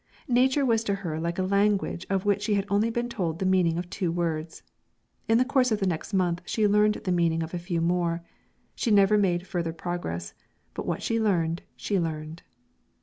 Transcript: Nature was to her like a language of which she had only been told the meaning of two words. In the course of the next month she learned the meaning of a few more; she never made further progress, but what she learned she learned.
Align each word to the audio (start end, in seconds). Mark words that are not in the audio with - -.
Nature 0.27 0.65
was 0.65 0.83
to 0.83 0.95
her 1.05 1.19
like 1.19 1.37
a 1.37 1.43
language 1.43 2.07
of 2.09 2.25
which 2.25 2.41
she 2.41 2.55
had 2.55 2.65
only 2.71 2.89
been 2.89 3.07
told 3.07 3.37
the 3.37 3.45
meaning 3.45 3.77
of 3.77 3.87
two 3.87 4.11
words. 4.11 4.63
In 5.29 5.37
the 5.37 5.45
course 5.45 5.71
of 5.71 5.79
the 5.79 5.85
next 5.85 6.11
month 6.11 6.41
she 6.43 6.67
learned 6.67 6.95
the 7.05 7.11
meaning 7.11 7.43
of 7.43 7.53
a 7.53 7.59
few 7.59 7.81
more; 7.81 8.23
she 8.73 8.89
never 8.89 9.15
made 9.15 9.45
further 9.45 9.73
progress, 9.73 10.33
but 10.73 10.87
what 10.87 11.03
she 11.03 11.19
learned 11.19 11.61
she 11.75 11.99
learned. 11.99 12.41